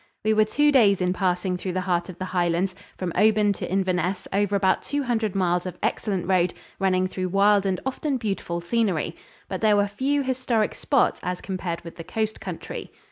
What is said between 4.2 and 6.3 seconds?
over about two hundred miles of excellent